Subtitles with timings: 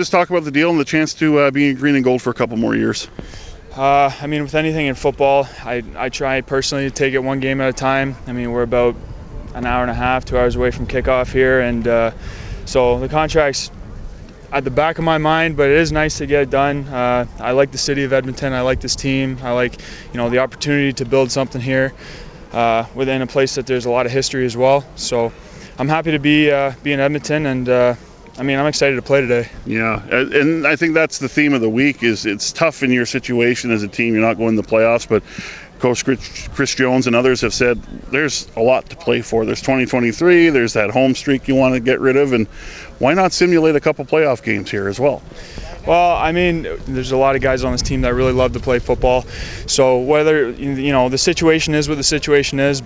[0.00, 2.22] just talk about the deal and the chance to uh, be in green and gold
[2.22, 3.06] for a couple more years.
[3.76, 7.38] Uh, I mean, with anything in football, I, I try personally to take it one
[7.40, 8.16] game at a time.
[8.26, 8.96] I mean, we're about
[9.54, 12.12] an hour and a half, two hours away from kickoff here, and uh,
[12.64, 13.70] so the contract's
[14.50, 16.88] at the back of my mind, but it is nice to get it done.
[16.88, 18.54] Uh, I like the city of Edmonton.
[18.54, 19.38] I like this team.
[19.42, 19.78] I like,
[20.12, 21.92] you know, the opportunity to build something here
[22.52, 24.82] uh, within a place that there's a lot of history as well.
[24.96, 25.30] So
[25.78, 27.94] I'm happy to be uh, be in Edmonton, and uh,
[28.38, 29.48] I mean I'm excited to play today.
[29.66, 32.02] Yeah, and I think that's the theme of the week.
[32.02, 34.14] Is it's tough in your situation as a team.
[34.14, 35.22] You're not going to the playoffs, but
[35.80, 39.46] Coach Chris Jones and others have said there's a lot to play for.
[39.46, 40.50] There's 2023.
[40.50, 42.46] There's that home streak you want to get rid of, and
[42.98, 45.22] why not simulate a couple playoff games here as well?
[45.86, 48.60] Well, I mean, there's a lot of guys on this team that really love to
[48.60, 49.22] play football.
[49.66, 52.82] So whether you know the situation is what the situation is,